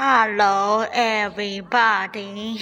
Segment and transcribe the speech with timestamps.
[0.00, 2.60] Hello, everybody.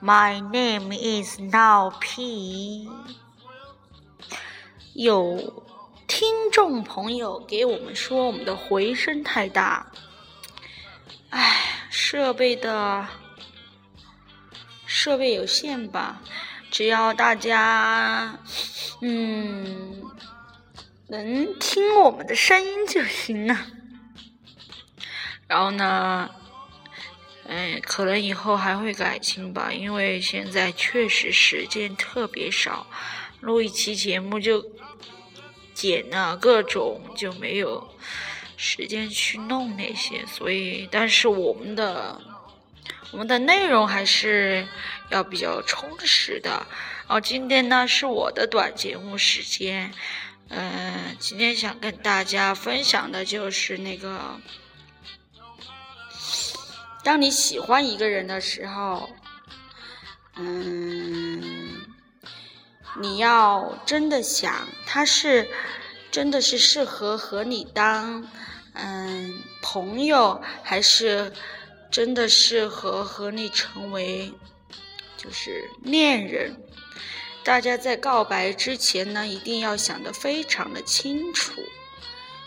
[0.00, 2.88] My name is Now P.
[4.94, 5.62] 有
[6.06, 9.92] 听众朋友给我们说，我们的回声太大。
[11.28, 13.06] 唉，设备的
[14.86, 16.22] 设备有限吧。
[16.70, 18.38] 只要大家
[19.02, 20.02] 嗯
[21.08, 23.54] 能听我们的声音就行了。
[25.46, 26.30] 然后呢，
[27.46, 32.86] 嗯，可能以后还会改进吧，因为现在确实时间特别少，
[33.40, 34.64] 录一期节目就
[35.74, 37.86] 剪了各种，就没有
[38.56, 42.18] 时间去弄那些，所以，但是我们的
[43.12, 44.66] 我们的内容还是
[45.10, 46.66] 要比较充实的。
[47.08, 49.92] 哦，今天呢是我的短节目时间，
[50.48, 54.40] 嗯，今天想跟大家分享的就是那个。
[57.04, 59.08] 当你喜欢一个人的时候，
[60.36, 61.52] 嗯，
[62.98, 65.48] 你要真的想他是
[66.10, 68.26] 真的是适合和你当
[68.72, 71.30] 嗯朋友，还是
[71.90, 74.32] 真的适合和你成为
[75.16, 76.56] 就是恋人？
[77.44, 81.60] 大家在告白之前呢，一定要想得非常的清楚，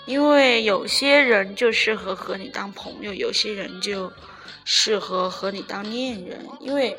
[0.07, 4.11] 因为有些人就适合和你当朋友，有些人就。
[4.69, 6.97] 适合和你当恋人，因为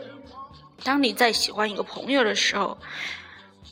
[0.83, 2.79] 当你在喜欢一个朋友的时候，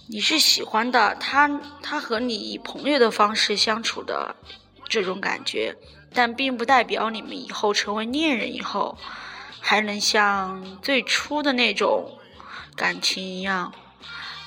[0.09, 1.48] 你是喜欢的他，
[1.81, 4.37] 他和你以朋友的方式相处的
[4.87, 5.75] 这种感觉，
[6.12, 8.98] 但并不代表你们以后成为恋人以后
[9.61, 12.19] 还能像最初的那种
[12.77, 13.73] 感情一样。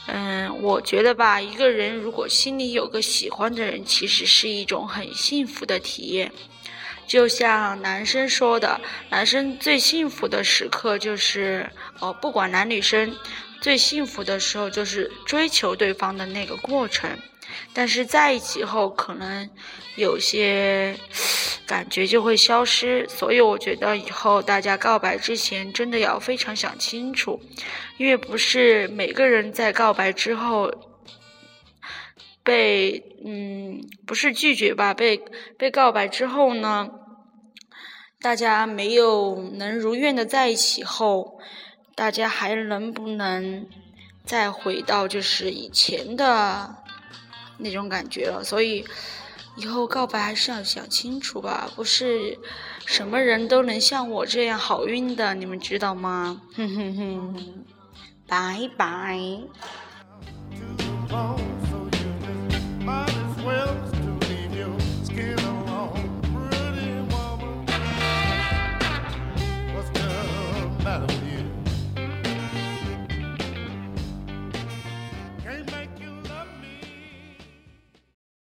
[0.08, 6.32] 嗯，我觉得吧，一个人如果心里有个喜欢的人，其实是一种很幸福的体验。
[7.06, 8.80] 就像男生说的，
[9.10, 13.16] 男生最幸福的时刻就是哦，不管男女生，
[13.62, 17.10] 最幸福的时候就是追求对方的那个过程。
[17.74, 19.50] 但是在一起后，可能
[19.96, 20.96] 有些
[21.70, 23.08] 感觉就会消失。
[23.08, 27.40] 所以我觉得以后大家告白之前，真的要非常想清楚，
[27.98, 30.74] 因为不是每个人在告白之后
[32.44, 35.22] 被嗯，不是拒绝吧，被
[35.60, 36.90] 被告白之后呢。
[38.22, 41.40] 大家没有能如愿的在一起后，
[41.96, 43.66] 大家还能不能
[44.26, 46.76] 再回到就是以前的
[47.60, 48.44] 那种感觉了？
[48.44, 48.84] 所以
[49.60, 52.38] 以后告白还是要想清楚吧，不是
[52.86, 56.42] 什么人都能像我这样好运的，你们知道吗？
[56.56, 57.66] 哼哼哼，
[58.26, 59.20] 拜拜。